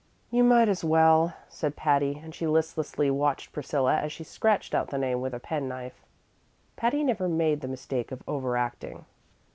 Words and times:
"You 0.31 0.43
might 0.43 0.67
as 0.67 0.83
well," 0.83 1.35
said 1.47 1.75
Patty, 1.75 2.19
and 2.23 2.33
she 2.33 2.47
listlessly 2.47 3.11
watched 3.11 3.51
Priscilla 3.53 3.97
as 3.97 4.11
she 4.11 4.23
scratched 4.23 4.73
out 4.73 4.89
the 4.89 4.97
name 4.97 5.21
with 5.21 5.35
a 5.35 5.39
penknife. 5.39 6.03
Patty 6.75 7.03
never 7.03 7.29
made 7.29 7.61
the 7.61 7.67
mistake 7.67 8.11
of 8.11 8.23
over 8.27 8.57
acting. 8.57 9.05